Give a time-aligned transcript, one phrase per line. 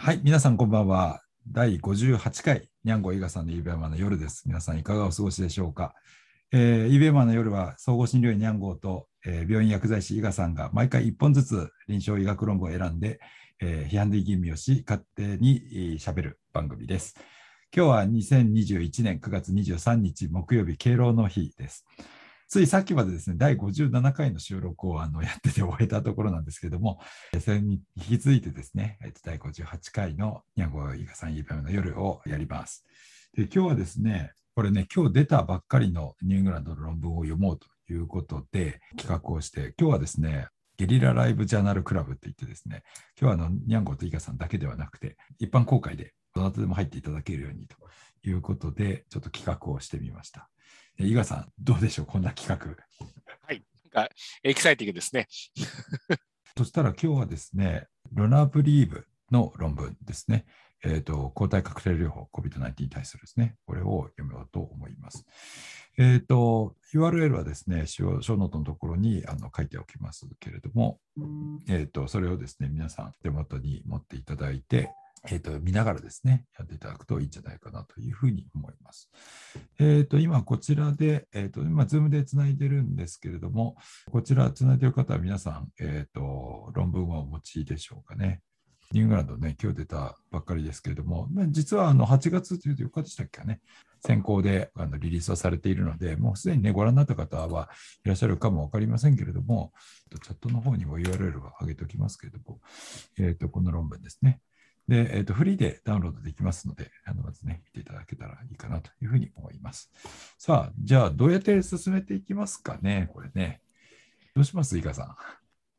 [0.00, 1.22] はい、皆さんこんばんは。
[1.48, 4.44] 第58回、にゃんご伊賀さんのイベマの夜です。
[4.46, 5.92] 皆さんいかがお過ごしでしょうか。
[6.52, 13.18] えー、イベマの夜は総合診療医にゃんごと、えー、病院薬剤師伊賀さんが毎回1本ずつ臨床医学論文を選んで、
[13.60, 17.16] えー、批判的吟味をし、勝手にしゃべる番組です。
[17.76, 21.84] 今日は2021年9月23日木曜日、敬老の日です。
[22.48, 26.98] ついさっきまでですね、第57回の収録をあのやってて終えたところなんですけども、
[27.44, 32.86] それに引き続いてですね、えっと第58回のニャンゴイガさんイベの夜をやります。
[33.34, 42.82] で今日はですね、これね、今日出たばっかりのニューイングランドの論文を読もうということで企画をして、今日はですね、ゲリラライブジャーナルクラブって言ってですね、
[43.20, 47.76] 今日はあのニャンゴとイガさんだけではなくて、一般公開でどなたでも入っていただけるようにと
[48.26, 50.48] いうことで、ちょっと企画をしてみました。
[51.00, 52.76] 伊賀さん、どうでしょう、こんな企画。
[53.42, 53.62] はい、
[53.92, 55.28] なんかエキサイティングですね。
[56.56, 60.44] そしたら今日はですね、ロナブリーブの論文ですね。
[60.84, 65.24] えーと、抗体カクテル療法、COVID-19 に対するですね、これを読めようと思います。
[65.98, 71.00] えーと、URL はですね、ショーノートのところにあの書いておきますけれども、
[71.68, 74.90] えーと、それをですね、皆さん手元に持っていただいて、
[75.26, 79.10] えーと、見ながらですね、やっていただくといいんじゃないかなというふうに思います。
[79.78, 83.76] えーと、今、こちらで、えーと、今、ズームでつないでるんですけれども、
[84.10, 88.42] こちらつないでる方は皆さん、えー、と論文はお持ちでしょうかね。
[88.92, 93.60] ニューイングランドね、今日出たばっかりですけれども、実はあの8月というと4日でしたっけね、
[94.00, 97.68] 先行であのリリースはされているので、もうすでにね、ご覧になった方は
[98.04, 99.72] いらっしゃるかも分かりませんけれども、
[100.22, 102.60] チャットの方にも URL を上げておきますけれども、
[103.18, 104.40] えー、とこの論文ですね。
[104.88, 109.90] で、えーと、フリーでダウンロードできますので、あのまずね、見ていただけたらいいかなというふうに思います。
[110.38, 113.60] さあ、じゃあ、どうやって進めていきますかね、これね。
[114.34, 114.78] どうします？
[114.78, 115.16] 伊賀さん。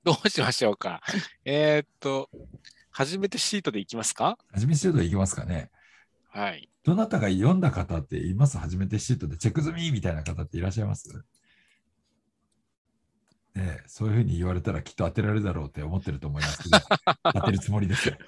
[0.04, 1.02] どうしましょうか。
[1.44, 2.30] えっと、
[2.92, 4.38] 初めてシートでいきますか？
[4.52, 5.72] 初めてシートでいきますかね。
[6.30, 6.70] はい。
[6.84, 8.58] どなたが読んだ方っています？
[8.60, 11.26] 初めてシートでチェック済みみたいな方っていらっしゃいます？
[13.60, 16.78] ね、そういうふうに言われたらきっと当てられるだろうって思ってると思いますけど、
[17.34, 18.18] 当てるつもりですよ。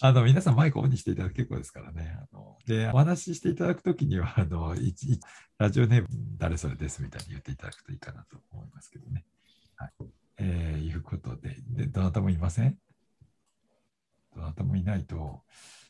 [0.00, 2.18] あの皆さんマイクオンにしていただく結構ですからね。
[2.18, 4.94] あので、お話ししていただくときにはあのいい、
[5.58, 9.24] ラジオネーム誰それですみたいに言っていただくといいかなと思いますけどね。
[9.76, 9.92] はい。
[10.38, 12.76] えー、いうことでで、どなたもいません？
[14.34, 15.44] どなたもいないと、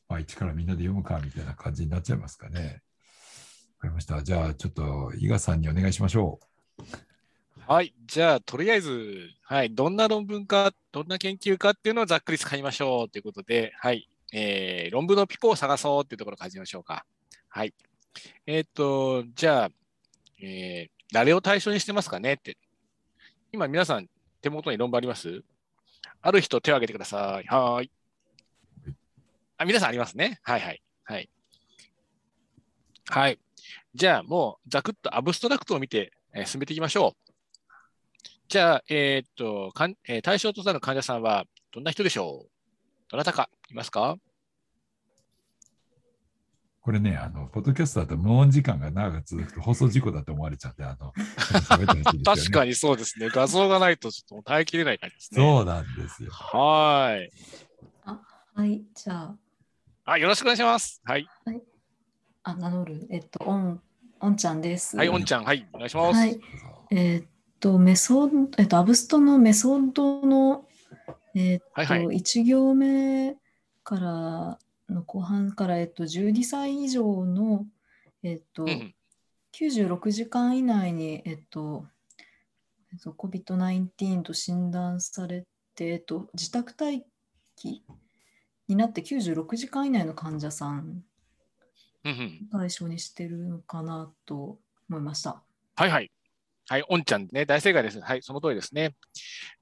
[0.08, 2.82] まあ、一からみんなで読むかみたいな感じになっちゃいますかね。
[3.78, 4.22] わかりました。
[4.22, 6.53] じゃあ、ちょっと伊賀さんにお願いしましょう。
[7.66, 7.94] はい。
[8.06, 9.74] じゃあ、とりあえず、はい。
[9.74, 14.08] どんな論文か、どんな研究かっていうのをざっくり使いましょうということで、はい。
[14.32, 17.06] えー、論文のピコを探そうっていうところから始めましょうか。
[17.48, 17.72] はい。
[18.46, 19.70] えっ、ー、と、じゃあ、
[20.42, 22.58] えー、誰を対象にしてますかねって。
[23.52, 24.08] 今、皆さん、
[24.42, 25.42] 手元に論文あります？
[26.20, 27.46] ある人、手を挙げてください。
[27.46, 27.90] はい。
[29.56, 30.40] あ、皆さんありますね。
[30.42, 30.82] はいはい。
[31.04, 31.30] はい。
[33.08, 33.38] はい。
[33.94, 37.32] じゃあ、もう、ざくっとアブストラクトを見て、え進めていきましょう。
[38.48, 42.50] じゃあ、えー、っとかん、えー、対象となる患者さんはどんな人でしょう？
[43.10, 44.16] どなたかいますか？
[46.80, 51.14] これね、あの、ポッドキャストだと無音時間が長く続くと放送事故だと思われちゃって、あの、
[51.94, 53.30] ね、 確かにそうですね。
[53.30, 55.40] 画像がないとちょっと耐えきれない感じですね。
[55.40, 56.30] そうなんですよ。
[56.30, 57.30] はい。
[58.04, 58.20] あ、
[58.54, 59.36] はい、じゃあ。
[60.04, 61.00] あ、よろしくお願いします。
[61.06, 61.26] はい。
[61.46, 61.62] はい、
[62.42, 63.06] あ、名乗る。
[63.08, 63.56] えっと、オ
[64.24, 64.96] ン、オンちゃんです。
[64.96, 66.18] はい、オンちゃん、はい、お願いします。
[66.18, 66.40] はい。
[66.90, 67.26] えー、っ
[67.60, 70.66] と、メソッド、えっと、アブストのメソッドの、
[71.34, 73.36] えっと、はいはい、1行目
[73.82, 74.58] から
[74.88, 77.66] の後半から、えっと、12歳以上の、
[78.22, 78.94] えっと、うん、
[79.54, 81.86] 96時間以内に、えっと、
[82.92, 87.04] えっと、COVID-19 と診断されて、えっと、自宅待
[87.56, 87.84] 機
[88.68, 91.02] になって96時間以内の患者さん
[92.52, 95.42] 対象にしてるのかなと思いました。
[95.76, 96.10] はいはい。
[96.66, 98.00] はい、おんちゃんね、大正解です。
[98.00, 98.94] はい、その通りですね。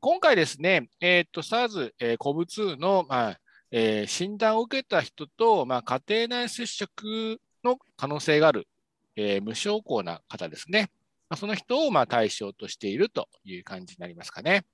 [0.00, 3.40] 今回ですね、えっ、と、SARS、えー、COV2 の、まあ
[3.72, 8.68] えー、診断を受けた人と、まあ、家庭内接触の可能性がある、
[9.16, 10.90] えー、無症候な方ですね。
[11.28, 14.64] まあ、その人を、まあ、対象としているという感じになりますかね。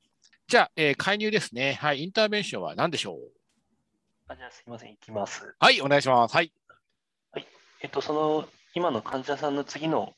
[0.48, 1.74] じゃあ、えー、介入ですね。
[1.80, 3.18] はい、インターベンションは何でしょう？
[4.26, 5.54] あじゃあ、すみません、いきます。
[5.58, 6.34] はい、お願いします。
[6.34, 6.52] はい。
[7.78, 10.14] はい、えっと、その、今の患者さんの次の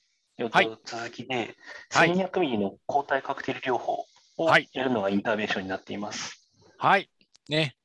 [0.48, 1.54] はい、続きで、
[1.92, 4.06] 1200ミリの抗体カクテル療法
[4.38, 6.50] をやるのがインターベンションになっています。
[6.78, 7.10] はい。
[7.48, 7.76] ね。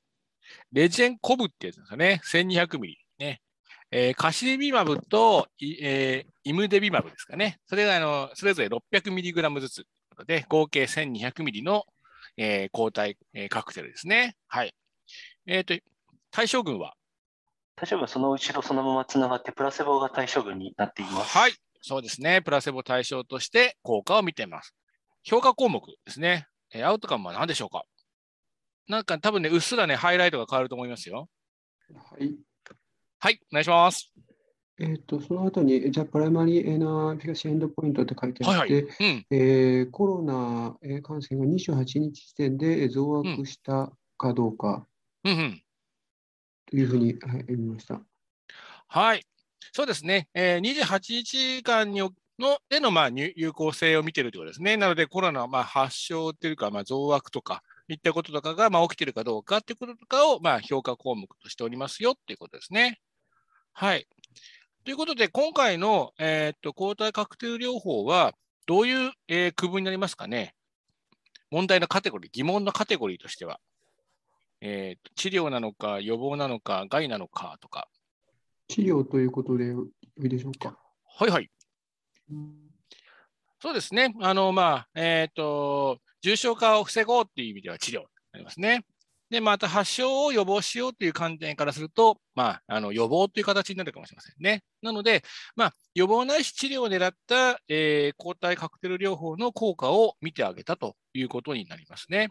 [0.71, 2.21] レジェンコブってやつですよね。
[2.23, 2.97] 1200ミリ。
[3.19, 3.41] ね。
[3.91, 7.59] えー、カシリビマブと、えー、イムデビマブですかね。
[7.67, 9.85] それがあのそれぞれ600ミリグラムずつ
[10.25, 11.83] で、合計1200ミリの、
[12.37, 14.37] えー、抗体、えー、カクテルですね。
[14.47, 14.73] はい。
[15.45, 15.85] えっ、ー、と、
[16.31, 16.95] 対象群は
[17.75, 21.37] 対象群はその後ろそのままつながって、プラセボが対象群になっています。
[21.37, 22.41] はい、そうですね。
[22.41, 24.73] プラセボ対象として効果を見ています。
[25.23, 26.47] 評価項目ですね。
[26.73, 27.83] えアウトカムは何でしょうか？
[28.87, 31.27] なんか多分ね、うっすらね、ハイライトが変わると思いますよ。
[31.93, 32.35] はい。
[33.19, 34.13] はい、お願いします。
[34.77, 44.85] えっ、と、その後に、じゃあ、 primary efficacy endpo int って書いてあって、はいはいうん、えー、コロナ感染が28日時点で増悪したかどうか、
[45.23, 45.64] うんうん、と
[46.75, 48.01] いうふうに、はい、ました。
[48.87, 49.23] はい、
[49.73, 52.01] そうですね、えー、28日間に
[52.37, 54.75] のでのまあ有効性を見ているということですね。
[54.77, 62.99] なので、コロナまあ発症というか、まあ、増悪とか、いったこととかがまあ起きているかどうかということとかをまあ評価項目としておりますよということですね。
[63.73, 64.07] はい。
[64.83, 68.33] ということで、今回の、えー、っと抗体カクテル療法は、
[68.67, 70.55] どういう、えー、区分になりますかね
[71.51, 73.59] 問題のカテゴリー、疑問のカテゴリーとしては。
[74.67, 77.87] えー、治療なのか、予防なのか、害なのかとか。
[78.67, 80.75] 治療ということでよいでしょうか。
[81.05, 81.51] はいはい。
[83.61, 84.15] そうですね。
[84.21, 88.83] あの、まあ、えっ、ー、と、重症化を防ごうっていう意味では治療になりますね。
[89.29, 94.63] で、また発症を予防しようという観点からすると、まあ、あの予防という形になるかもしれませんね。
[94.81, 95.23] なので、
[95.55, 102.29] まあ、予防ないし治療を狙った、えー、抗体カクテル療法の効果を見てあげたということになりますね。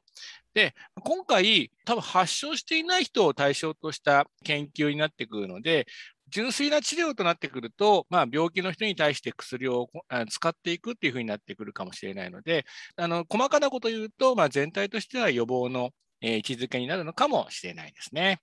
[0.54, 5.86] で、今回、多分発症していない人を対象とした研究になってくるので、
[6.28, 9.90] 純粋な治療となってくると、まあ、病気の人に対して薬を
[10.30, 12.64] 使っていくっていうふうになってくるかもしれないので、
[12.96, 15.90] あの細かなことを言うと、まあ、全体としては予防の、
[16.20, 18.40] 位置づけになるのかもしれないですね。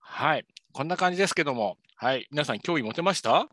[0.00, 0.44] はい。
[0.72, 2.26] こんな感じですけども、はい。
[2.32, 3.48] 皆さん、興味持てました？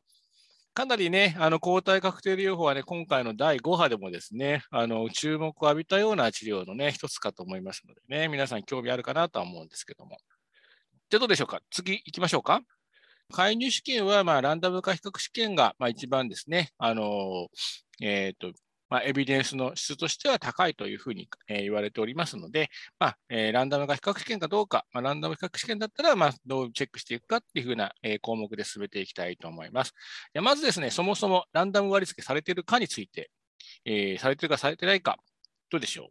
[0.73, 10.17] かなりね、あの抗体カクテル療法はね、今回の第5波でもですね、あの注目を浴びたような治療のね、一つかと思いますのでね、皆さん興味あるかなとは思うんですけども。
[11.09, 11.59] じゃあどうでしょうか？
[11.71, 12.61] 次行きましょうか
[13.31, 17.47] 介入試験は、まあ、ランダム化比較試験が、まあ、一番ですね、あの
[18.01, 18.53] えっ、ー、と、
[18.91, 29.93] まあ、エビデンスの質としては高いというふうに、えー、言われておりますので、まあえー、ランダム化比較試験かどうか、まあ、ランダム比較試験だったら、まあ、どうチェックしていくかっていうふうな、えー、項目で進めていきたいと思います。
[30.41, 33.31] まずですね、そもそもランダム割り付けされているかについて、
[33.85, 35.17] えー、されているかされてないか、
[35.69, 36.07] どうでしょう？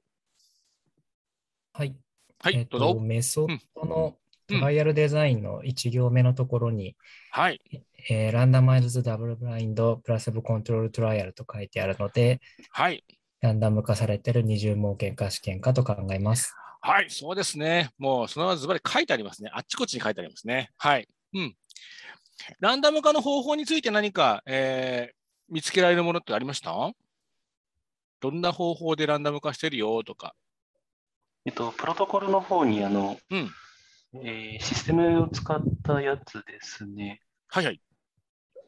[1.75, 1.95] はい。
[2.43, 3.01] はい、えー、どうぞ。
[3.01, 4.17] メソッドの
[4.51, 6.97] トライアルデザインの1行目のところに、
[7.31, 7.61] はい。
[8.09, 13.05] えー、ランダマイズダブルブラインドプラセボコントロールトライアルと書いてあるので、はい。
[13.41, 16.55] ランダム化されている二重盲検化試験かと考えます。
[16.83, 17.91] はい、そうですね。
[17.99, 19.51] もうそのままズバリ書いてありますね。
[19.53, 20.71] あっちこっちに書いてありますね。
[20.77, 21.09] はい。
[21.35, 21.55] うん。
[22.59, 25.15] ランダム化の方法について何か、えー、
[25.55, 26.93] 見つけられるものってありました？
[28.21, 30.35] どんな方法でランダム化してるよとか。
[31.47, 33.51] えっと、プロトコルの方に、あの、うん、
[34.15, 37.21] えー、システムを使ったやつですね。
[37.49, 37.81] はいはい。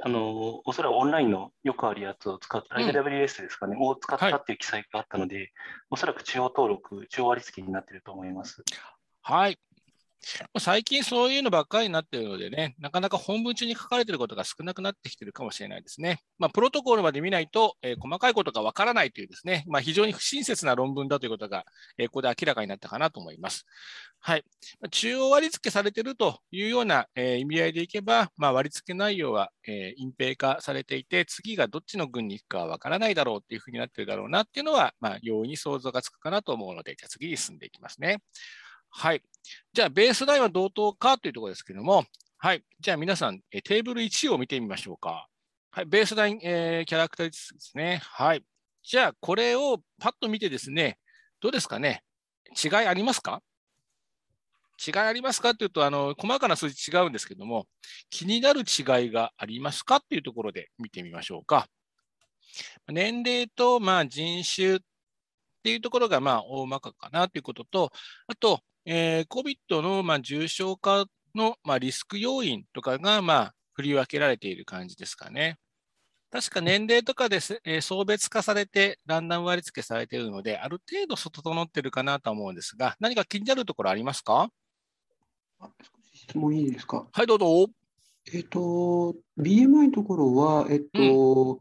[0.05, 5.53] あの、おそらくオンラインのよくあるやつを使った、うん、IWS ですかね、を使ったっていう記載があったので、はい、
[5.91, 8.65] おそらく中央登録、中央割り付けになっていると思います。
[9.23, 9.59] はい。
[10.59, 16.21] 最近そういうのばっかりになっているのでね、なかなか本文中に書かれていることが少なくなってきているかもしれないですね。
[16.39, 21.65] まあ、プロトコルまで見ないと、えー、細かいことがわからないというですね、まあ、非常に不親切な論文だということが、
[21.99, 23.67] えー、ここで明らかになったかなと思います。
[24.21, 24.45] はい。
[24.93, 38.19] 中央割り付けされているというような、えー、意味合いでいけば、まあ、割り付け内容は、え隠蔽化されていて、次がどっちの軍に行くかはわからないだろうっていうふうになっているだろうなっていうのは、ま、容易に想像がつくかなと思うので、じゃあ次に進んでいきますね。
[38.93, 39.23] はい。
[39.73, 42.05] じゃあ、ベースラインは同等かというところですけども、
[42.39, 42.63] はい。
[42.79, 45.29] じゃあ、皆さん、えテーブル1を見てみましょうか。
[45.71, 45.87] はい。
[45.87, 48.01] ベースライン、えー、キャラクターですね。
[48.05, 48.45] はい。
[48.83, 50.99] じゃあ、これをパッと見てですね、
[51.41, 52.05] どうですかね？
[52.63, 53.43] 違いありますか？
[54.85, 57.67] 違いありますかっていうと、あの、細かな数字違うんですけども、
[58.11, 61.69] 気になる違いがありますかっていうところで見てみましょうか。
[62.89, 64.79] 年齢と、まあ、人種っ
[65.63, 67.93] ていうところが、まあ、大まかかなということと、
[68.27, 75.59] あと、えー、COVID の、まあ、重症化の、まあ、リスク要因とかが、まあ、振り分けられている感じですかね。
[76.31, 84.51] 確か年齢とかで、えー、層別化されて、ランダム割り付けされているので、ある程度整っているかなと思うんですが、何か気になるところありますか？
[85.61, 85.69] 少
[86.03, 87.07] し質問いいですか？
[87.13, 87.67] はい、どうぞ。
[88.33, 91.61] えっ、ー、と、BMI のところは、えっ、と、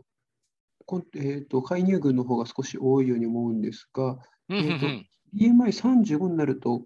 [0.88, 6.86] うん、えっ、と、介入群の方が少し多いように思うんですが、うんうんうん、えー BMI35 になると、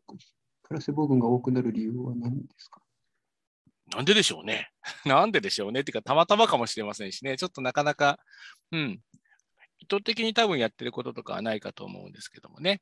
[0.64, 2.82] プラセボ群が多くなる理由は何ですか？
[3.94, 4.70] なんででしょうね。
[5.06, 5.82] なんででしょうね。
[5.82, 7.38] っていうか、たまたまかもしれませんしね。
[7.38, 8.20] ちょっとなかなか、
[8.72, 9.02] うん。
[9.80, 12.82] 意図的に多分やってることとかはないかと思うんですけどもね。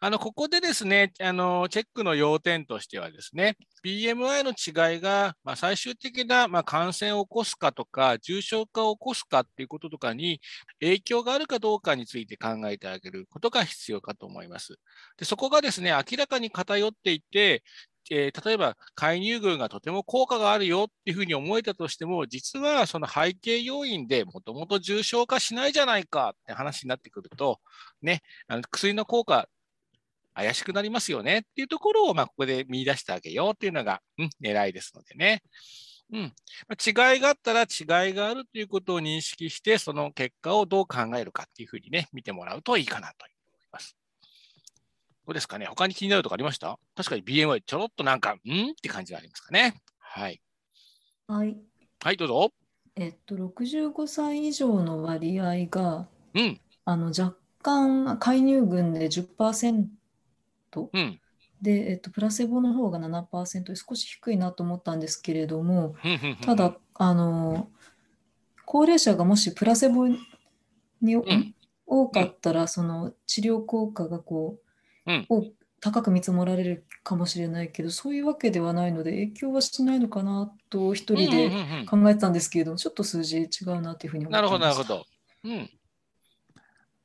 [0.00, 10.40] あの、ここでですね、あの、チェックの要点としてはですね、BMI の違いが、まあ、最終的な、まあ、感染を起こすかとか、重症化を起こすかっていうこととかに
[10.80, 14.78] 影響があるかどうかについて考えてあげることが必要かと思います。
[15.18, 17.62] でそこがですね、明らかに偏っていて、
[18.10, 27.60] えー、例えば介入群がとても効果があるよっていうふうに思えたとしても、実はその背景要因でもともと重症化しないじゃないかって話になってくると、
[28.02, 29.48] ね、あの薬の効果
[30.34, 35.42] 怪しくなりますよねっていうところを、まあ、ここで見出してあげようっていうのが、うん、狙いですのでね。
[36.12, 36.20] うん。
[36.84, 43.96] 違いがあったら違いがあるということを認識して、その結果をどう考えるかっていうふうにね、見てもらうといいかなと思います。
[45.26, 45.66] どうですかね？
[45.66, 46.78] 他に気になるとこありました？
[46.94, 48.38] 確かに BMI ちょろっとなんか、んっ
[48.80, 49.74] て感じがありますかね？
[49.98, 50.40] はい。
[51.26, 51.56] はい。
[52.02, 52.52] はい、どうぞ。
[52.96, 59.86] えっと、65歳以上の割合が、うん、あの若干介入群で10%、
[60.92, 61.20] うん、
[61.62, 65.94] で、えっと、プラセボの方が7%で少し低いなと思ったんですけれども、
[66.42, 67.68] ただあの
[68.66, 70.18] 高齢者がもしプラセボに、
[71.02, 71.54] うん、
[71.86, 74.58] 多かったら、その治療効果がこ
[75.06, 81.50] う、うん、高く見積もられるかもしれないけどそういうわけではないので影響はしないのかなと一人で
[81.86, 84.48] 考えてたんですけれども、ちょっと数字違うなというふうに思ってました。
[84.48, 85.06] なるほどなるほど。
[85.44, 85.70] うん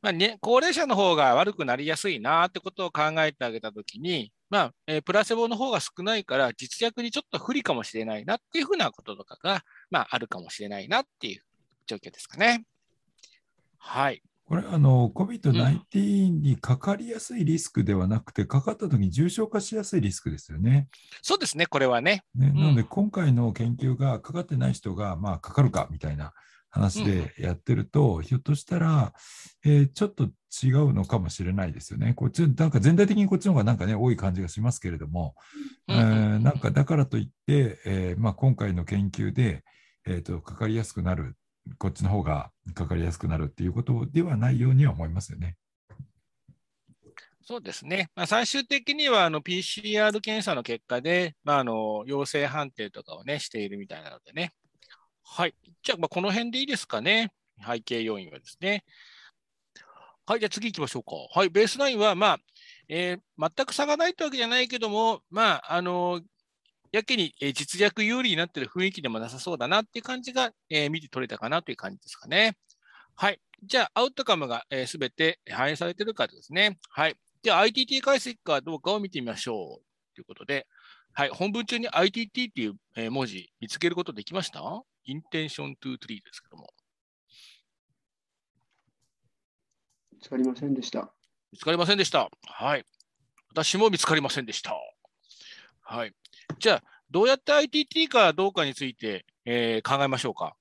[0.02, 11.44] まあね、高齢者の方が悪くなりやすいなってことを考えてあげたときに、まあえー、プラセボの方が少ないから、実薬にちょっと不利かもしれないなっていうふうなこととかが、まあ、あるかもしれないなっていう
[11.86, 12.64] 状況ですかね。
[13.78, 14.24] はい。
[14.46, 20.88] これ、あの、COVID-19 にかかりやすいリスクではなくて、うん、かかったときに重症化しやすいリスクですよね。
[21.22, 22.24] そうですね、これはね。
[22.34, 26.34] ねなので、今回の研究がかかってない人が、まあ、かかるかみたいな
[26.70, 29.14] 話でやってると、うん、ひょっとしたら、
[29.66, 30.26] えー、ちょっと
[30.64, 32.14] 違うのかもしれないですよね。
[32.14, 35.36] こっち、なんか全体的にこっちの方がなんかね、多い感じがしますけれども、
[35.88, 39.64] うん、えー、なんかだからといって、えーまあ、今回の研究で、
[40.06, 41.36] えーと、かかりやすくなる、
[41.78, 45.58] こっちの方がかかりやすくなるっていうことではないようには思いますよね。
[47.50, 48.12] そうですね。
[48.16, 54.54] まあ、最終的にはあの PCR 検査の結果で、まあ、あの陽性判定とかをね、しているみたいなのでね。
[55.32, 55.54] はい。
[55.84, 57.32] じゃあ、まあ、この辺でいいですかね。
[57.66, 58.84] 背景要因はですね。
[60.26, 60.40] はい。
[60.40, 61.16] じゃあ次行きましょうか。
[61.34, 61.50] はい。
[61.50, 62.38] ベースラインは、まあ、
[62.88, 66.22] えー、全く差がないってわけじゃないけども、まあ、あの
[66.92, 72.58] やけにえ実力有利になっている雰囲気でもなさそうだなっていう感じが、えー、見て取れたかなという感じですかね。
[73.16, 73.40] はい。
[73.64, 76.80] じゃあ、アウトカムがすべ、えー、て反映されているかですね。
[76.90, 77.16] はい。
[77.44, 80.16] では、ITT 解析かどうかを見てみましょう。
[80.16, 80.66] ということで、
[81.14, 81.30] はい。
[81.30, 84.62] 本文中に ITT っていう文字見つけることできました？
[85.10, 86.68] インテンショントゥートリーですけども。
[90.14, 91.12] 見つかりませんでした。
[91.52, 92.30] 見つかりませんでした。
[92.46, 92.86] はい。
[93.50, 94.76] 私も見つかりませんでした。
[95.82, 96.14] はい。
[96.60, 100.56] じゃあ、どうやって ITT かどうかについて、えー、考えましょうか？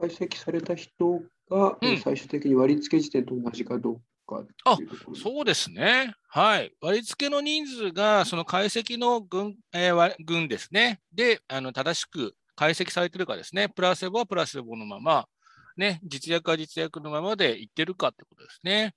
[0.00, 4.76] 解析された人が、うん、最終的に割り付け時点と同じかどうかあ
[5.14, 6.12] そうですね。
[6.26, 6.74] はい。
[6.80, 11.00] 割り付けの人数が、その解析の群,、えー、群ですね。
[11.12, 13.68] で、あの正しく解析されてるかですね。
[13.68, 15.28] プラセボはプラセボのまま、
[15.76, 18.94] ね、実薬は実薬のままでいってるかってことですね。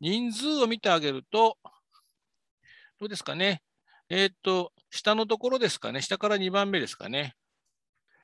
[0.00, 1.58] 人数を見てあげると、
[2.98, 3.62] どうですかね。
[4.08, 6.00] えっ、と、下のところですかね。
[6.02, 7.34] 下から2番目ですかね。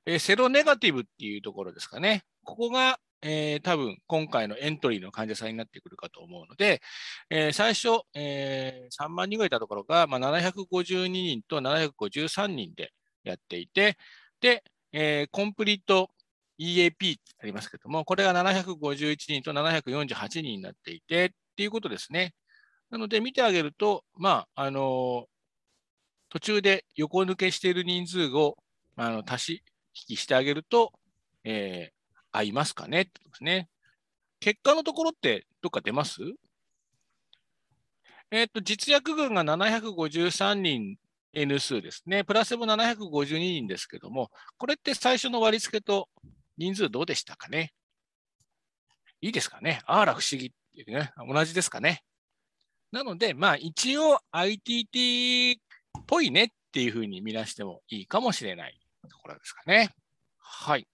[0.06, 2.25] えー、セロネガティブっていうところですかね。
[2.44, 6.80] ここが、えー、多分今回のエントリーの患者さんになってくるかと思うので、
[7.28, 12.92] えー、最初、え、3万人ぐらいいたところが、まあ、752人と753人で
[13.25, 13.99] やっていて、
[14.40, 16.11] で、えー、コンプリート
[16.59, 22.35] EAP ありますけども、これが751人と748人になっていてっていうことですね。
[22.90, 25.25] なので見てあげると、まあ、あのー、
[26.28, 28.56] 途中で横抜けしている人数を
[28.97, 29.62] あの足し
[30.09, 30.92] 引きしてあげると、
[31.44, 33.02] えー、合いますかね？
[33.02, 33.68] ってことですね。
[34.38, 36.20] 結果のところってどっか出ます？
[38.30, 40.97] えっ、ー、と、実薬群が753人
[41.32, 42.25] N 数ですね。
[42.25, 46.08] プラスも752人ですけども、これって最初の割り付けと
[46.58, 47.72] 人数どうでしたかね？
[49.20, 49.82] いいですかね？
[49.87, 52.02] あら不思議っていうね、同じですかね？
[52.90, 55.60] なので、まあ一応 ITT っ
[56.06, 59.90] ぽいねっていうふうに見なしてもいいかもしれないところですかね。
[60.38, 60.88] はい。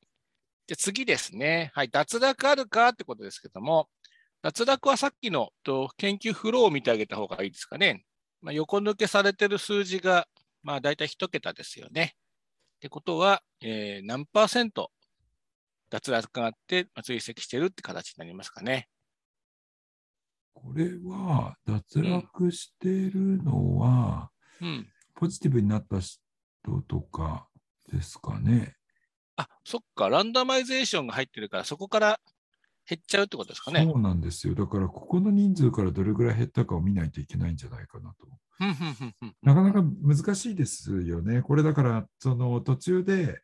[0.66, 1.70] じゃ次ですね。
[1.74, 1.88] はい。
[1.88, 3.88] 脱落あるかってことですけども、
[4.42, 5.50] 脱落はさっきの
[5.96, 8.04] 研究フローを見てあげた方がいいですかね？
[8.46, 10.28] まあ、横抜けされてる数字が、
[10.62, 12.14] まあ、大体1桁ですよね。
[12.76, 14.92] ってことは、えー、何パーセント
[15.90, 18.86] 脱落があって、まあ、追跡してるって形になりますかね。
[20.54, 24.30] これは脱落しているのは、
[24.62, 24.86] うん、
[25.16, 26.20] ポジティブになった人
[26.86, 27.48] とか
[27.92, 28.76] ですかね。
[29.34, 32.20] あ、そっか、ランダマイゼーションが入ってるから、そこから
[32.88, 33.84] 減っちゃうってことですかね。
[33.84, 34.54] そうなんですよ。
[34.54, 38.26] だから、ここの人数からどれぐらい減ったかを見ないといけないんじゃないかなと。
[39.42, 41.42] なかなか難しいですよね。
[41.42, 43.40] これだから、その途中で、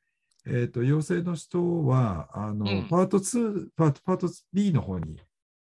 [0.47, 5.21] えーと、陽性の人はあの、うん、パート2パート、パート B の方に、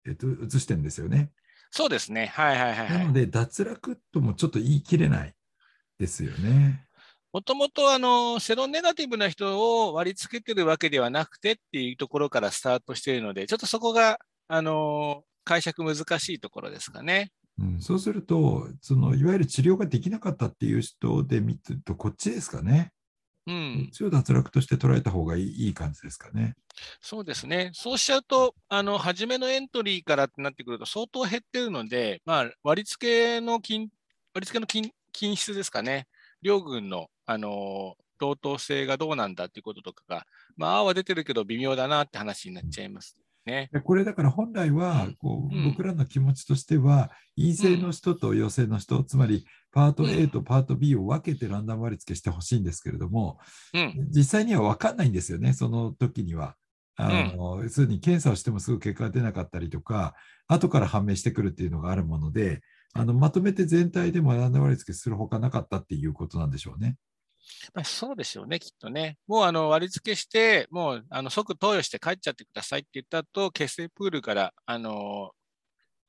[0.06, 1.30] えーと、移してるんですよね。
[1.70, 2.26] そうですね。
[2.26, 2.98] はいはいはい、はい。
[2.98, 5.34] なので、脱落ともちょっと言い切れない
[5.98, 6.86] ですよね。
[7.32, 17.30] もともとあのセロネガティブな人を割り付けてるわけではなくてっていうところからスタートしているので、ちょっとそこがあの解釈難しいところですかね。
[17.58, 22.92] うん、そうするとその、いわゆる治療ができなかったっていう人で見ると、こっちですかね。
[23.46, 26.54] うん、こっちを脱落として捉えた方がいいいい感じですかね。
[27.00, 27.70] そうですね。
[27.72, 33.88] そうしちゃうと、あの初めのエントリーからってなってくると、相当減ってるので、まあ、割り付けの金
[34.34, 36.06] 割り付けの金金質ですかね。
[36.42, 40.26] 両軍のあの同等性がどうなんだっていうこととかが、
[40.56, 43.70] まあ、あは出てるけど微妙だなって話になっちゃいますね。
[43.84, 53.38] これだから本来はこう、うん、僕らの気持ちとしては、陰性の人と陽性の人、うん、つまりパート A とパート B を分けてランダム割り付けしてほしいんですけれども、
[53.74, 56.56] うん、実際には分かんないんですよね、その時には。
[56.96, 60.14] あの、うん、すに検査をしてもすぐ結果が出なかったりとか、
[60.46, 62.60] 後から判明してくるっていうのがあるもので、
[62.94, 66.96] あのまとめて全体でもランダム割り付けするほかなかったっていうことなんでしょうね。
[67.74, 69.18] まあ、そうでしょうね、きっとね。
[69.26, 75.32] もうあの割り付けして、もうあの即投与して帰っちゃってくださいって言ったと、血清プールからあの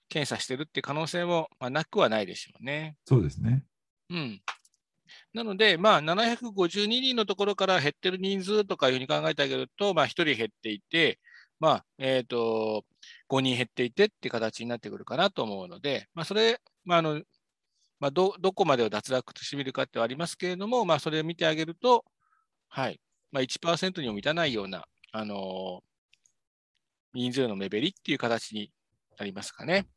[0.09, 2.95] 検査してるっていう可能性も、まあ、なくはないでしょうね。
[3.05, 3.63] そうですね。
[4.09, 4.41] うん。
[5.33, 11.19] なので、まあ、752人のところから減ってる人数とかいうふうに考えてあげると、まあ、1人減っていて、
[11.59, 12.83] まあ、えっ、ー、と、
[13.29, 17.21] 5人減っていてっていう形になってくるかなと思うので、まあ、それ、まあ、あの、
[18.03, 22.03] まあ、どどこまでを脱落としてみるかってはありますけれども、まあ、それを見てあげると、
[22.67, 22.99] はい
[23.31, 25.81] まあ、1%にも満たないような、あの
[27.13, 28.73] 人数の目減りっていう形に
[29.17, 29.87] なりますかね。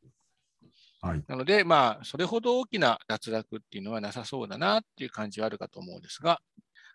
[1.01, 6.41] はい、なので、まあ、それほど大きな脱落っていうのはなさそうだなっていう感じはあるかと思うんですが、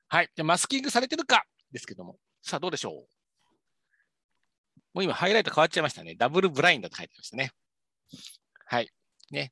[0.07, 0.29] はい。
[0.33, 1.43] で、マスキングされてるか
[1.73, 2.93] ですけども、さあ、どうでしょう？
[4.93, 6.15] もう今、ハイライト変わっちゃいましたね。
[6.15, 7.51] ダブルブラインドと書いてましたね。
[8.65, 8.89] はい。
[9.29, 9.51] ね。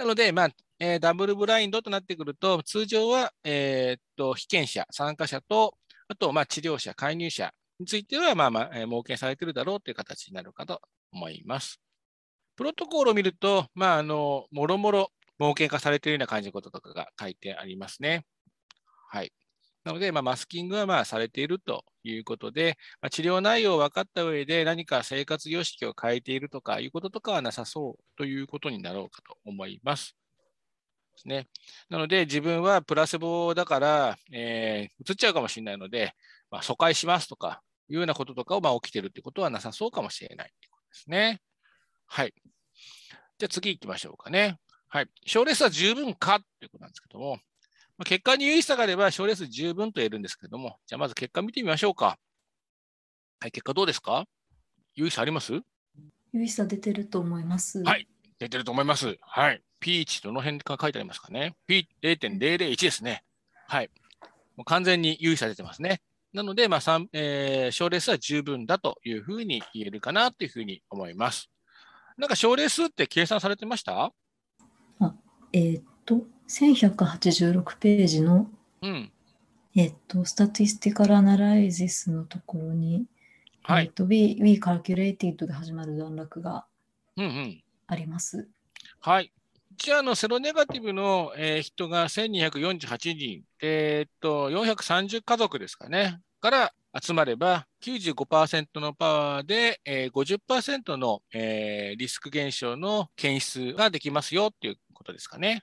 [0.00, 5.76] なので、まあ、えー、ダブルブラインドとなってくると、通常は、えー、っと被験者、参加者と、
[6.08, 10.80] あと、まあ、治療者、介入者については、まあまあ、えー、設けされているだろうという形になるかと
[11.12, 11.82] 思います。
[12.56, 18.24] プロトコールを見ると、まあ、あの、もろもろ設け化されているような感じのこととかが書いてありますね。
[19.10, 19.34] はい。
[19.84, 30.16] なので、まあ、マスキングはまあされているということで、まあ、治療内容を分かった上で何か生活様式を変えているとかいうこととかはなさそうということになろうかと思います。
[31.12, 31.48] ですね、
[31.88, 36.14] なので、自分はプラセボだから、えー、移っちゃうかもしれないので、
[36.50, 41.40] まあ、疎開しますとかいうようなこととかをまあ起きてるってことはなさそうかもしれないということですね。
[42.06, 42.34] はい。
[43.38, 44.58] じゃあ次行きましょうかね。
[44.88, 45.08] はい。
[45.26, 47.38] 症例数は十分かということなんですけども、
[48.00, 52.16] まあ、結果に有意差があれば症例数十分と言えるんですけども、じゃあまず結果見てみましょうか。
[53.40, 54.24] はい、結果どうですか？
[54.94, 55.52] 有意差あります？
[56.32, 57.82] 有意差出てると思います。
[57.82, 58.08] はい、
[58.38, 59.18] 出てると思います。
[59.20, 59.62] はい。
[59.80, 63.22] P 値どの辺か書いてありますかね ?P0.001 ですね。
[63.68, 63.90] はい。
[64.56, 66.00] もう完全に有意差出てますね。
[66.32, 71.50] なので、まあ、えー、症例数は十分だというふうに言えるかなというふうに思います。
[72.16, 74.10] なんか症例数って計算されてました？
[75.00, 75.14] あ
[75.52, 78.50] えー、っと、1186ページの、
[78.82, 79.12] うん、
[79.76, 83.04] えっと、 Statistical Analysis のところに、
[83.62, 86.66] はい、えっと、We, We Calculated で始まる段落が
[87.86, 88.38] あります。
[88.38, 88.48] うんうん、
[89.00, 89.32] はい。
[89.76, 105.62] じゃあの、セロネガティブの、えー、人が1248人、えー、っと、430家族ですかね、から集まれば、95%のパワーで、えー、50%の、えー、リスク減少の検出ができますよっていうことですかね。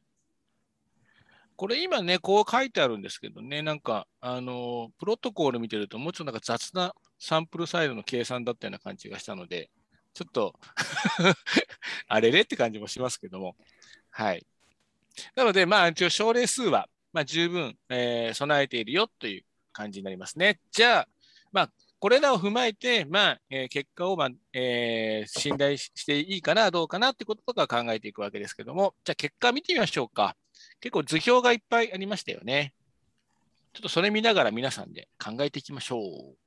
[1.58, 9.72] これ今ね、こう書いてあるんですけどね、なんか、あの、プロトコール見てると、もうちょっとなんか雑なサンプルサイズの計算だったような感じがしたので、
[10.14, 10.54] ちょっと
[12.08, 13.56] あれれって感じもしますけども。
[14.12, 14.46] はい。
[15.36, 20.60] なので、まあ、一応、症例数は、まあ、十分、えー、備えているよという感じになりますね。
[20.72, 21.08] じゃあ、
[21.52, 30.36] まあ、これらを踏まえて、まあ、えー、結果を、まあえー、信頼していいかな、どうかなってこととか考えていくわけですけども、じゃあ結果見てみましょうか。
[30.80, 32.74] 結構図表がいっぱいありましたよね。
[33.74, 36.38] ちょっとそれ見ながら皆さんで考えていきましょう。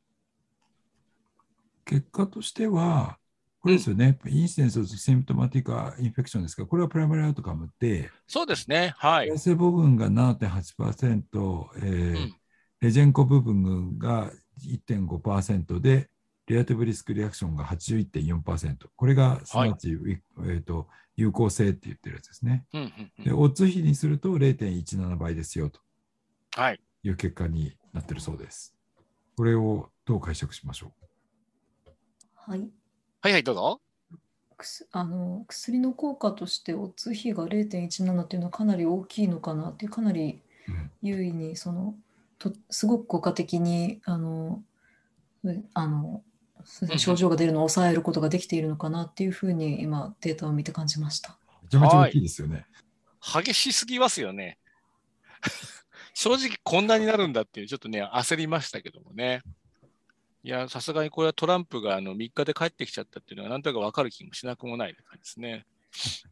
[1.84, 3.18] 結果としては、
[3.60, 9.38] これですよね、うん、インシデンス・センプトマティカ・インフェクションですが、これはプライマリアウトカムで、そうですね、はい。
[9.38, 12.34] セボ群が7.8%、えー、うん、
[12.80, 14.32] レジェンコ部分が
[14.64, 16.08] 1.5%で、
[16.50, 18.88] レアティブリスクリアクションが81.4%。
[18.96, 22.64] これがすなわち、はい、えーと、有効性って言ってるやつですね。
[22.72, 25.80] うんうんうん、で、オッズ比にすると0.17倍ですよと
[27.04, 28.74] いう結果になってるそうです。
[29.36, 30.92] これをどう解釈しましょ
[31.86, 31.90] う？
[32.34, 32.68] はい
[33.20, 33.80] はいはい、どうぞ。
[34.90, 40.42] あの薬の効果としてオッズ比が0.17っていうのはかなり大きいのかなっていうかなり
[41.00, 41.94] 優位にその
[42.38, 44.62] とすごく効果的にあの
[45.72, 46.22] あの
[46.98, 51.38] 症状が出るのを抑えることができているのかなっていうふうに今データを見て感じました。
[51.62, 52.66] めちゃめちゃ大きいですよね。
[53.20, 54.58] 激しすぎますよね。
[56.14, 59.42] 正直こんなになるんだっていうちょっとね焦りましたけどもね。
[60.42, 65.66] いや、さすがにこれはトランプがあの3日で帰ってきちゃったっていうのは、なんとなく分かる気もしなくもない感じですね。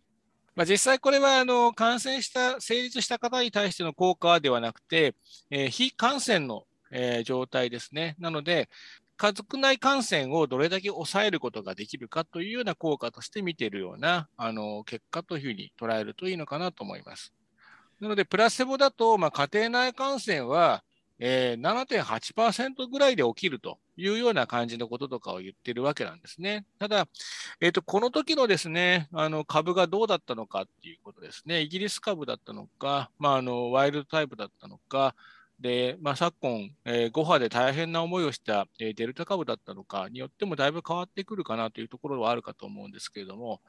[0.57, 5.15] まあ、実際これはあの感染した、成立した方に対しての効果ではなくて、
[5.51, 8.17] えー、非感染の、えー、状態ですね。
[8.19, 8.69] なので、
[9.08, 17.35] 家家族内感染をどれだけ抑えることができるかというような効果として見ているようなあの結果というふうに捉えるといいのかなと思います。
[18.01, 20.85] なので、プラセボだと、まあ、家庭内感染は、
[21.19, 26.65] えー、7.8%ぐらいで起きるというような感じのこととかを言っているわけなんですね。
[26.79, 27.09] ただ、
[27.61, 35.17] えーと、この時のですねあの株がどうだったのかっていうことですね、イギリス株だったのか、まあ、あのワイルドタイプだったのか、
[35.61, 43.61] で、まあ、昨今、えー、5波で大変な思いをした、えー、デルタ株だったのかによってもだいぶ変わってくるかなというところはあるかと思うんですけれども、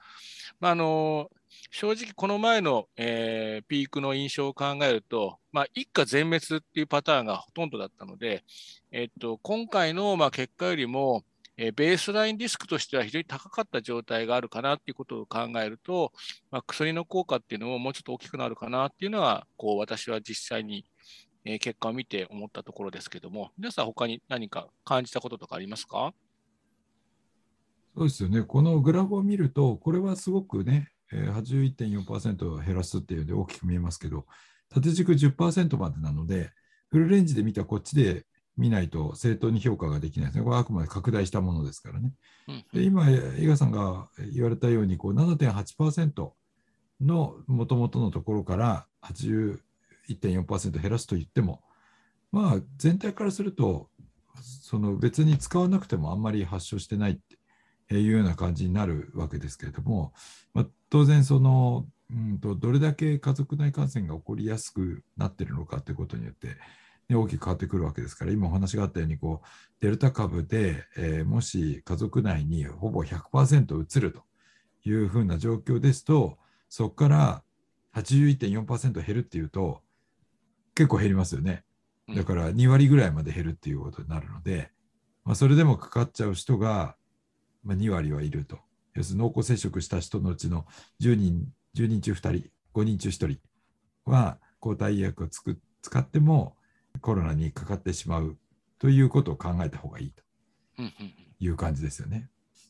[0.59, 1.31] まあ、あの
[1.71, 8.43] 正直この前の、えー、ピークの印象を考えると、まあ、一家全滅っていうパターンがほとんどだったので、
[8.91, 11.23] えっと、今回の、まあ、結果よりも、
[11.61, 16.13] えベースラインリスクとしては非常に高かった状態があるかなっていうことを考えると、
[16.51, 20.85] まあ、薬の効果っていうのももうちょっと大きくなるかなっていうのは、こう私は実際に
[21.49, 26.13] えー、結果を見て思ったところですけども、皆さん、他に何か感じたこととかありますか？
[27.95, 34.25] そうですよね、このグラフを見ると、これはすごくね、81.4%減らすっていうので大きく見えますけど、
[34.69, 36.51] 縦軸10%までなので、
[36.91, 38.25] フルレンジで見たこっちで
[38.57, 40.43] 見ないと正当に評価ができないですね。
[40.43, 42.13] これはあくまで拡大したものですからね。
[42.73, 46.31] で今、伊賀さんが言われたように、7.8%
[47.01, 49.59] のもともとのところから80
[50.09, 51.61] 1.4%減らすと言っても、
[52.31, 53.89] まあ、全体からすると、
[54.41, 57.17] その別に使わなくてもあんまり発症してないっ
[57.89, 60.13] ていうような感じになるわけですけれども、
[60.53, 66.57] まあ、当然その、うんと、どれだけ家族内感染が起こりやすくなってるのかということによって、
[67.07, 69.47] ね、大きく変わってくるわけですから、今お話があったようにこう、
[69.81, 74.23] デルタ株で、えー、もし家族内にほぼ100%移ると
[74.83, 76.37] いうふうな状況ですと、
[76.69, 77.43] そこから
[77.95, 79.81] 81.4%減るっていうと、
[80.79, 81.65] 結構減りますよね。
[82.15, 84.71] だから2割ぐらいまで減るっていうことになるので、
[85.25, 86.95] まあ、それでもかかっちゃう人が、
[87.65, 88.59] まあ、2割はいると。
[88.95, 90.65] 要するに濃厚接触した人のうちの
[91.01, 93.39] 10人 ,10 人中2人、5人中1人
[94.05, 96.55] は抗体医薬をつく使っても
[97.01, 98.37] コロナにかかってしまう
[98.79, 100.23] ということを考えた方がいいと
[101.41, 102.29] いう感じですよね。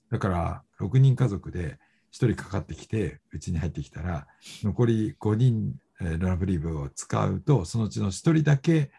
[0.10, 1.78] だから6人家族で
[2.12, 4.26] 1人かかってきてうちに入ってきたら
[4.63, 8.92] 残り5人えー、ラブリーブを使うと、そのうちの1人だけ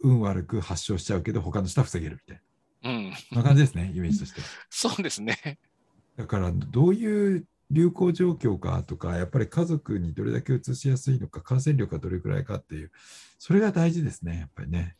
[0.00, 2.42] 運悪く発症しちゃうけど、他の人は防げるみたい
[2.82, 2.90] な。
[2.90, 3.12] うん。
[3.30, 4.42] そんな感じですね、 イメージとして。
[4.68, 5.58] そうですね。
[6.16, 12.92] だから、どういう流行状況かとか、やっぱり家族にどれだけ移しやすいのか、感染力がどれくらいかっていう、
[13.38, 14.96] それが大事ですね、やっぱりね。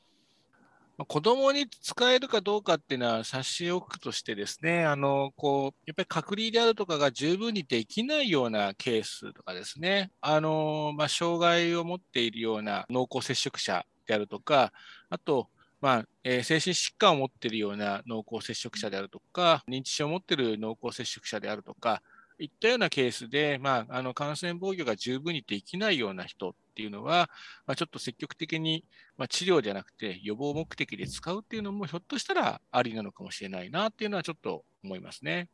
[0.99, 14.73] 子供に使えるかどうかっていうのは差し置くとしてですね、あの、こう、やっぱり隔離であるとかが十分にできないようなケースとかですね、あの、まあ、障害を持っているような濃厚接触者であるとか、
[15.09, 15.49] あと、
[15.81, 22.03] まあえー、精神疾患を持っているような濃厚接触者であるとか、認知症を持っている濃厚接触者であるとか、
[22.39, 27.31] いったようなケースで、まあ、あの感染防御が十分にできないような人っていうのは、
[27.67, 28.85] まあ、ちょっと積極的に、
[29.17, 35.49] まあ、治療じゃなくて予防目的で使うっていうのもひょっとしたらありなのかもしれないなっていうのはちょっと思いますね。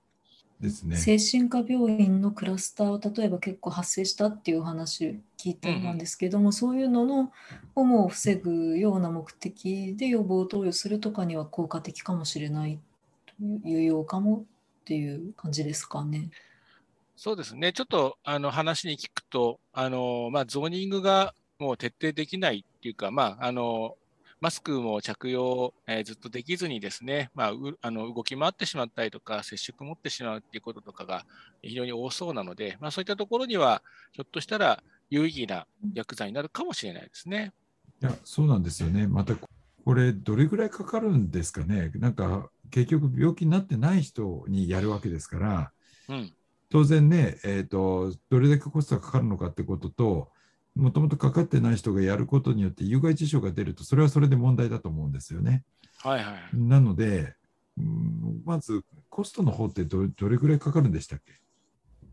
[0.61, 7.33] ですね、精神科病院のクラスターを例えば結構発生したっていう話聞いたんですけども、うん、そういうのの
[7.76, 12.81] をも防ぐような目的で予防投与するとかには効果的かもしれない
[13.62, 14.38] というようかも
[14.81, 16.31] っていう感じですかね。
[17.20, 23.96] そうですね、ちょっとあの話に聞くと、あのまあ、ゾーニングがもう徹底できないっていうか、まああの
[24.40, 27.52] マスクも着用、えー、ずっとできずにですね、まあ、
[27.83, 31.26] あの動き回ってしまったりとか、接触持ってしまうっていうこととかが
[31.61, 37.52] 非常に多そうなので、まあ、そういったところには、ひょっとしたら有意義な薬剤になるかもしれないですね。
[38.00, 39.09] いや、そうなんですよね。
[39.09, 39.35] また、
[39.85, 41.90] これ、どれぐらいかかるんですかね。
[41.96, 45.72] なんか、結局、病気になってない人にやるわけですから、
[46.09, 46.33] うん、
[46.70, 50.31] 当然ね、えーと、どれだけコストがかかるのかってことと、
[50.74, 55.64] もともとかかってない人がやることによって有害事象が出ると、それはそれで問題だと思うんですよね。
[55.98, 57.35] はいはい、なので、
[58.44, 61.33] まずコストの方ってどどれぐらいかかるんでしたっけ、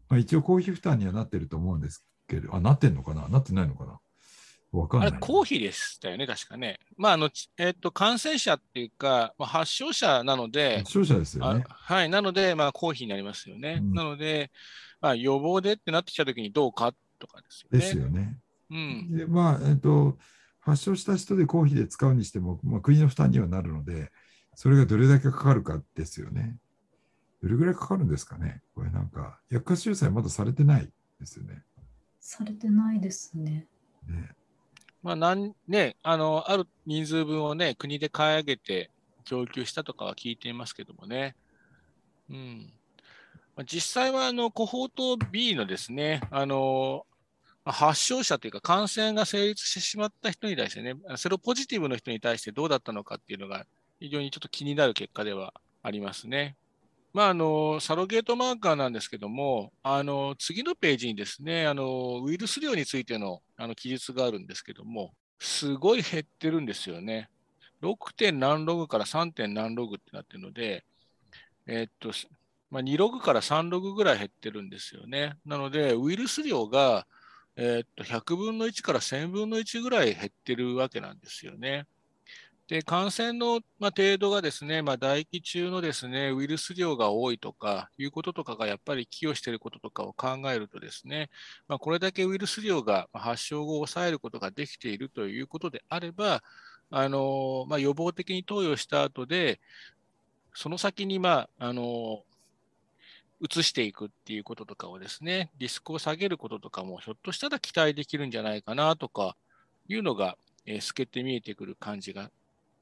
[0.09, 3.27] まあ、一応公費負担にはなってると思うんですけど、あ、なってんのかな？
[3.27, 3.99] なってないのかな？
[4.91, 6.79] あれ、公費でしたよね、確かね。
[6.97, 11.63] まあ、あの、えっ、ー、と、感染者っていうか、まあ、発症者なので、発症者ですよね。
[11.67, 13.79] はい、なので、まあ、公費になりますよね。
[13.81, 14.51] うん、なので、
[15.01, 17.79] まあ、予防でってなってきたときにどうかとかですよね。
[17.79, 18.37] ですよね。
[18.71, 19.17] うん。
[19.17, 20.17] で、まあ、えっ、ー、と、
[20.59, 24.11] 発症した人で公費で使うにしても、まあ、国の負担にはなるので、
[24.55, 26.57] それがどれだけかかるかですよね。
[27.43, 28.61] どれぐらいかかるんですかね？
[28.73, 31.61] これなんか、薬価収載まだされてないですよね。
[32.19, 33.67] されてないですね。
[34.07, 34.29] ね
[35.05, 38.89] まあなんね、あのある人数分を、ね、国で買い上げて
[39.23, 41.35] 供給したとかは聞いていますけどもね。
[42.27, 42.73] うん
[43.55, 47.05] まあ、実際はあのコホート B のですね、あの
[47.65, 53.67] 発症者というか感染が成立してしまった人に対してね、セロポジティブの人に対してどうだったのかっていうのが
[53.99, 56.55] 非常にちょっと気になる結果ではありますね。
[57.13, 67.29] まあ、あのサロゲートマーカーなんですけども、あの次のページにですねあのウイルス量についてのあの記述があるんですけども、すごい減ってるんですよね。
[67.81, 68.13] 6.
[68.13, 69.31] 点何ログから 3.
[69.31, 70.85] 点何ログってなってるので、
[71.67, 72.11] えー、っと
[72.69, 75.37] まあ、2ログから3ログぐらい減ってるんですよね。
[75.45, 77.07] なので、ウイルス量が、
[77.55, 81.85] えー、っと100分の1から1000分の1ぐらい減ってるわけなんですよね。
[82.67, 91.29] で感染の、まあ、程度がですね、まあ、唾液中のですねウイルス量が多いとかいうこととかがやっぱり寄与していることとかを考えるとですね、
[91.67, 96.41] まあ、これだけウイルス量が発症後抑えることができているということであれば、
[96.89, 99.59] あのま、予防的に投与した後で、
[100.55, 102.23] その先に、まあ、あの
[103.41, 109.35] 移していくっていうこととかをですね、リスクを下げることとかもひょっとしたら期待できるんじゃないかなとか
[109.87, 112.31] いうのが、えー、透けて見えてくる感じが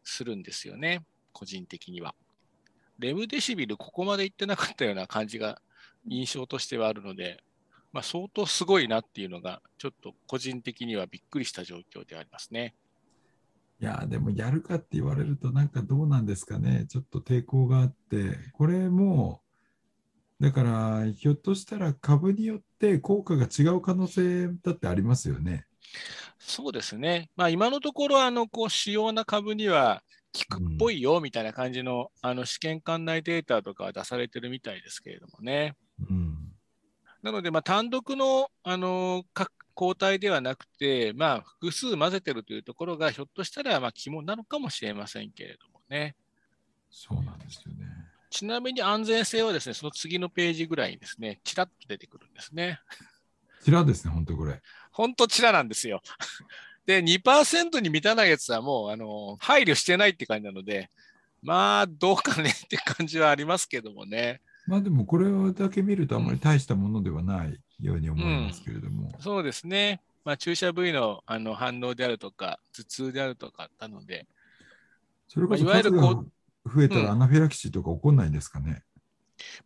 [0.04, 2.16] するんですよね、個人的には。
[3.00, 5.62] レムデシビル、ここまでいってなかったような感じが
[6.08, 7.44] 印象としてはあるので、
[7.92, 12.76] まあ、相当すごいなっていうのが、ちょっと個人的にはびっくりした状況でありますね。
[13.80, 19.42] いやでもやるかって言われると、なんかどうなんですかね、ちょっと抵抗があって、これも、
[20.40, 25.66] だから、ひょっとしたら株によって効果が違う可能性だってありますよね。
[26.40, 27.30] そうですね。
[27.36, 30.04] まあ、今のところ、あの、こう、主要な株には
[30.50, 35.76] 効くっぽいよ、みたいな感じの、うん、あの、試験管内データとか出されてるみたいですけれどもね。
[36.10, 36.54] うん、
[37.22, 39.24] なので、まあ、単独の、あの、
[39.76, 46.16] 抗体ではなくて、まあ、複数混ぜてるというところが、ひょっとしたら、まあ、肝なのかもしれませんけれどもね。
[46.92, 47.88] そうなんですよね。
[48.30, 52.80] ちなみに安全性はですね、その次のページぐらいにですね、ちらっと出てくるんですね。
[53.64, 54.62] ちらですね、本当これ。
[54.92, 56.02] 本当ちらなんですよ。
[56.86, 60.90] で、2%に満たないやつはもう、あの、配慮してないって感じなので、
[61.42, 64.42] まあ、どうかねって感じはありますけどもね。
[64.66, 69.12] まあでも、これだけ見るとあまり大したものではないように思いますけれども。
[69.14, 70.02] うん、そうですね。
[70.24, 74.26] まあ、注射部位のあの反応であるとか、頭痛であるとかなので、
[75.28, 76.26] それこそ、いわゆるこ
[76.66, 78.84] う増えたらアナフィラキシーとか起こんないんですかね。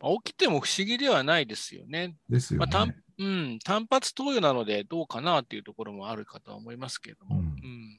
[0.01, 2.15] まあ、起きても不思議ではないですよね。
[2.29, 2.67] ですよね。
[2.71, 2.87] まあ、
[3.19, 7.97] うん、単発投与なのでどうかなっていうところもあるかとは思いますけれども、うん、うん、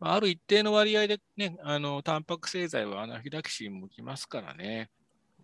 [0.00, 4.90] ある一定の割合でね、あのタンパク製剤はアナフィラキシーも起きますからね。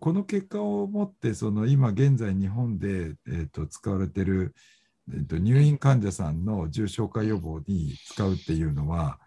[0.01, 4.55] この結果をもって、その今現在日本で、えーと、使われている、
[5.13, 9.19] えーと、入院患者さんの重症化予防に使うっていうのは、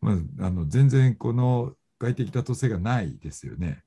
[0.00, 3.82] まあ、あの全然この外的妥当性がないですよね。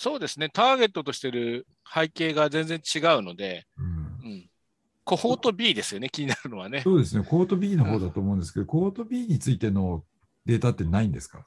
[0.00, 4.50] そうですね、ターゲットとしている背景が全然違うので、うん、うん、
[5.02, 6.82] コホート B ですよね、気になるのはね。
[6.82, 10.04] そうですね、コホート B の方だと思うんですけど、うん、コホート B についての
[10.46, 11.44] データってないんですか？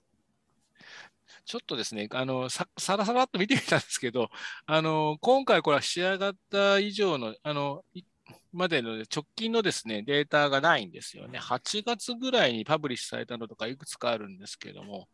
[1.46, 4.30] ちょっとですね、あのささらさらっと見てみたんですけど、
[4.66, 7.86] あの今回、これは仕上がった以上の、あの
[8.52, 11.40] までの直近のですねデータがないんですよね。
[11.40, 15.08] 8月ぐらいにパブリッシュされたのとかいくつかあるんですけども、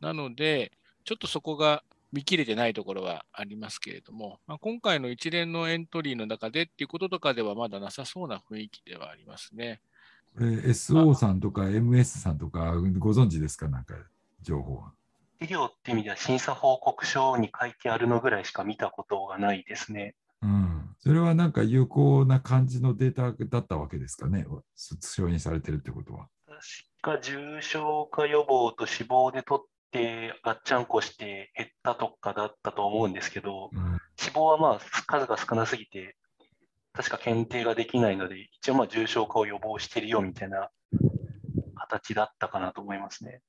[0.00, 0.72] なので、
[1.04, 9.80] ちょっとそこが見切れてないところはありますけれども、まあ、今回の一連のエントリーの中でっていうこととかではまだなさそうな雰囲気ではありますね。
[10.34, 13.68] これ SO さんとか MS さんとかご存知ですか？
[13.68, 13.94] なんか
[14.40, 14.92] 情報は。
[15.40, 20.14] 医療って意味では審査報告書に書いてあるのぐらいしか見たことがないですね。
[20.42, 24.46] うん、それはなんか有効な感じのデータだったわけですかね、
[24.76, 26.28] 承認されてるってことは。
[27.02, 31.52] 確か重症化予防と死亡で取ってガッチャンコして
[31.84, 36.16] たとかだったと思うんですけど、うん、死亡はまあ数が少なすぎて、
[36.92, 40.70] 確か検定ができないので、一応まあ重症化を予防してるよみたいな
[41.76, 43.42] 形だったかなと思いますね。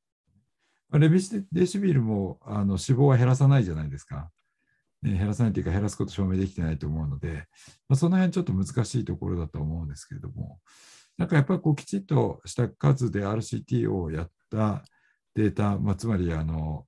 [0.91, 1.19] レビ
[1.52, 4.30] デシビルもあの死亡は減らさないじゃないですか。
[5.02, 7.48] ね、減らさないというか減らすこと証明できてないと思うので、
[7.88, 10.60] まあ、その辺ちょっと難しいところだと思うんですけれども、
[11.17, 14.84] なんかやっぱりこうきちっとした数で RCT をやった
[15.36, 16.86] データ、まあ、つまりあの、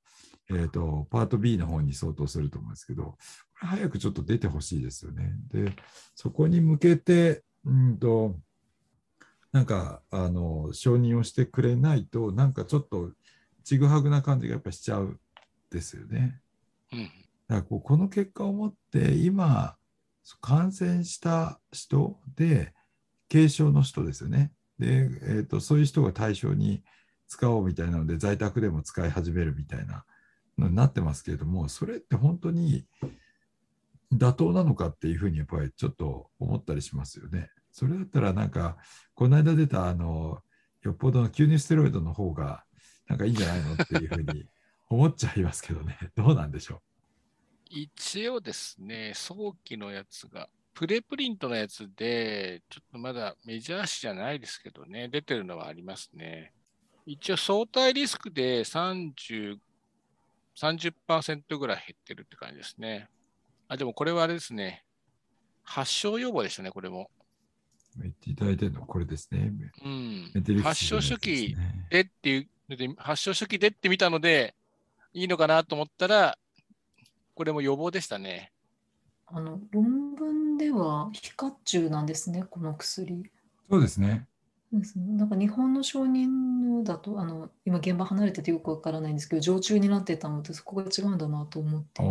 [0.50, 3.18] えーと、パート B の方に相当すると思うんですけど、こ
[3.64, 5.34] れ早くちょっと出てほしいですよね。
[5.52, 5.74] で、
[6.16, 8.36] そこに向けて、うんと、
[9.52, 13.12] なんかあの承認をしてくれないと、なんかちょっと
[13.64, 15.20] ちぐはぐな感じがやっぱしちゃう
[15.70, 16.40] ですよね。
[16.94, 17.14] うん、だか
[17.50, 19.76] らこうこの結果をもって今
[20.42, 22.74] 感染した人で
[23.30, 24.52] 軽症の人ですよね。
[24.80, 26.84] で、えーと、そういう人が対象に
[27.28, 30.06] 使おうみたいなので在宅でも使い始めるみたいな
[30.58, 32.86] のになってますけれどもそれって本当に
[34.14, 37.50] 妥当なのかっていうふうにやっぱりちょっと思ったりしますよね。
[37.72, 38.78] それだったらなんか
[39.14, 40.40] この間出たあの
[40.82, 42.64] よっぽどの吸入ステロイドの方が
[43.08, 44.46] なんかいいんじゃないのっていうふうに
[44.90, 46.82] 思っちゃいますけどね、どうなんでしょう？
[47.70, 56.54] 一応ですね、早期のやつが、プレプリントのやつで、ちょっとまだメジャー誌じゃないですけどね、出てるのはありますね。
[57.06, 59.58] 一応相対リスクで30、
[60.58, 63.10] 30%ぐらい減ってるって感じですね。
[63.68, 64.84] あ、でもこれはあれですね。
[65.64, 67.10] 発症予防でしたね、これも。
[68.02, 69.52] 言っていただいてるのこれですね。
[69.84, 70.32] うん。
[70.62, 71.56] 発症初期
[71.90, 74.56] でっていうで発症初期でってみたので、
[75.14, 76.38] いいのかなと思ったら、
[77.34, 78.52] これも予防でしたね。
[79.28, 83.24] あの論文では非活中なんですね、この薬。
[83.70, 84.28] そうですね。
[84.72, 86.28] ですねなんか日本の承認
[86.78, 92.04] のだと、あの今現場離れててよくわからないんですけど、常駐になってたので、そこが違うんだなと思って。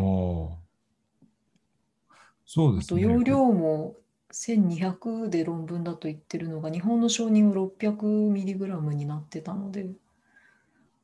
[2.47, 3.03] そうですね。
[3.03, 3.97] 容量も
[4.33, 9.90] 1200で論文だと言ってるのが、日本の承認は 600mg になってたので。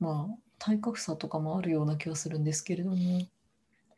[0.03, 2.97] まあ、体格差とかもあるような気がするんですけれども。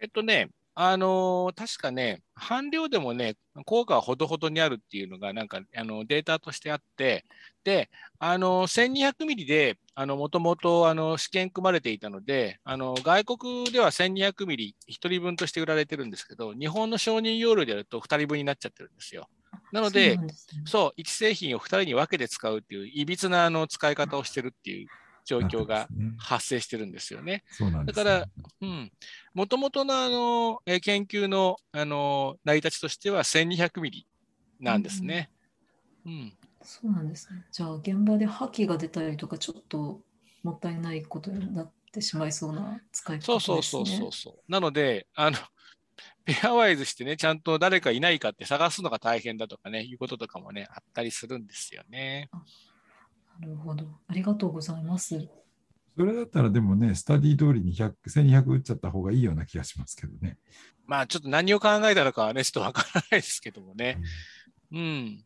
[0.00, 7.24] えっとね、あのー、確かね、半量でもね、効果はほどほどにあるっていうのが、なんかあのデータとしてあって、
[7.62, 19.28] で、あの1200ミリで、もともと試験組まれていたので、あの外国では1200ミリ1人分として売られてるんですけど、日本の承認容量でやると2人分になっちゃってるんですよ。
[19.70, 20.18] なので、
[20.64, 24.88] そう、1製品を2人に分けて使うっていう、いびつなあの使い方をしてるっていう
[25.24, 27.44] 状況が発生してるんですよね。
[27.60, 28.26] ねだから、
[28.60, 28.92] うん、
[29.32, 34.06] もともとのあの研究のあの成り立ちとしては1200ミリ
[34.60, 35.30] なんですね。
[36.04, 36.32] うん、うん、
[36.62, 37.44] そうなんですね。
[37.50, 40.00] じゃあ現場で破棄が出たりとかちょっと
[40.42, 43.40] もったいないことになってしまいそうな使い方ですね。
[43.40, 45.38] そうそうそうそうなのであの
[46.24, 52.30] ペアワイズしてね、ちゃんと誰かいないかって探すのが大変だとかね、いうこととかもね、あったりするんですよね。
[53.40, 53.86] なるほど。
[54.06, 55.28] ありがとうございます。
[55.96, 60.38] それだったらでもね、スタディ通りに100 1200打っちゃった方がいいような気がしますけどね。
[60.86, 63.98] まあちょっと何を考えたのかはね、ちょっとわからないですけどもね。
[64.72, 65.24] うん、うん。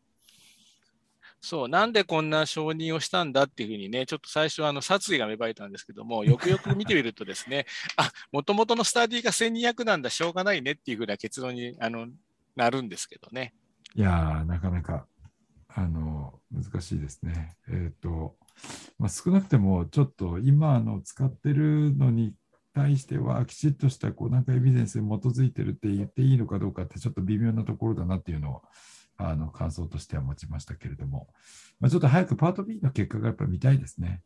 [1.41, 12.07] そう、なんでこんな承認をしたんだっていうふうにね、ちょっと最初、あの殺意が芽生えたんですけども、よくよく見てみるとですね、 あもともとのスタディが1200なんだ、しょうがないねっていうふうな結論にあの
[12.55, 13.53] なるんですけどね。
[13.95, 15.07] いやー、なかなか
[15.69, 17.55] あの難しいですね。
[17.69, 18.35] えっ、ー、と、
[18.97, 22.33] まあ、少なくてもちょっと今の使ってるのに
[22.73, 28.61] 対してはきちっとしたこうなんかエビデンスに基づいてるって言っていいのかどうかってちょっと微妙なところだなっていうのを
[29.17, 31.27] あの感想としては持ちましたけれども、
[31.79, 34.21] まあ、ちょっと早くパート B の結果がやっぱ見たいですね。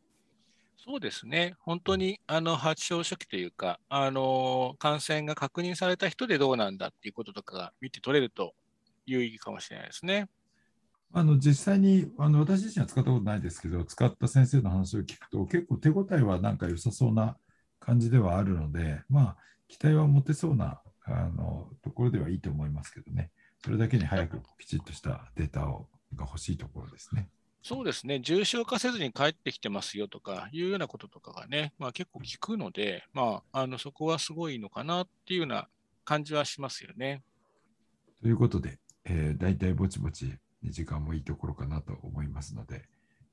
[0.86, 8.54] そうですね、本当にあの発症初期というか、あの感染が確認された人でどうなんだっていうこととかが見て取れると
[9.06, 10.28] 有意義かもしれないですね。
[11.16, 17.38] あの実際にあの私自身は使ったことないですけど、使った先生の話を聞くと、結構手応えはなんか良さそうな
[17.80, 19.38] 感じではあるので、まあ、
[19.68, 23.30] 期待は持てそうなあのところではいいと思いますけどね、
[23.64, 27.30] それだけに早くきちっとしたデータをが欲しいところですね。
[27.62, 35.68] そうですね、重症化せずに帰ってきてますよとかいうようなこととかがね、まあ、結構聞くので、まあ、あのそこはすごいのかなっていうような
[36.04, 37.22] 感じはしますよね。
[38.22, 40.34] ということで、えー、大体ぼちぼち
[40.72, 42.86] 時間もいいところかなと思いますので、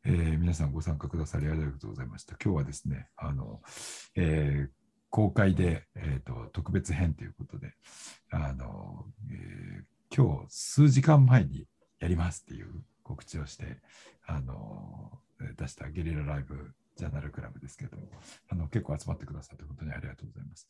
[0.05, 2.37] えー、皆さんご参加くださりありがとうございました。
[2.43, 3.61] 今日はですね、あの、
[4.17, 4.71] えー、
[5.11, 7.75] 公開で、えーと、特別編ということで、
[8.31, 11.67] あの、えー、今日数時間前に
[11.99, 12.69] やりますっていう
[13.03, 13.79] 告知をして、
[14.27, 15.19] あの、
[15.57, 17.97] 出したゲリラライブジャーナルクラブですけど、
[18.51, 20.69] あの結構集まってくださって本当にありがとうございます。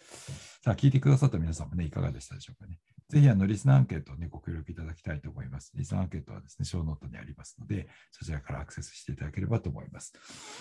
[0.63, 2.79] さあ、聞いてくださった皆さんもね、いかがでしたでしょうかね。
[3.09, 5.73] ぜひ、あの、リスナーアンケートをね、ご協力いただきたいと思います。
[5.75, 10.13] リスナーアンケートはですね、ショーノートにありますので、そちらからアクセスしていただければと思います。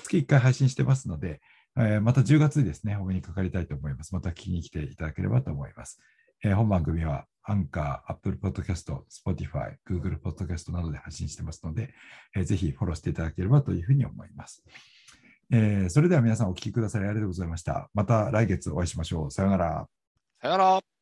[0.04, 1.42] 月1回配信してますので、
[1.78, 4.16] え、また10月にですね、お目にかかりたいと思います。
[4.16, 6.00] また聞きに来ていただければと思います。
[6.44, 11.94] えー、本番組はアンカー、アップルポッドキャスト、スポティファイ、グーグルポッドキャストなどで発信してますので、
[12.36, 14.64] えー、ぜひフォローしていただければというふうに思います。
[15.52, 17.90] えー、それでは皆さんお聞きくださりありがとうございました。
[17.94, 19.32] また来月お会いしましょう。
[19.32, 19.88] さようなら。
[20.42, 20.99] さよなら。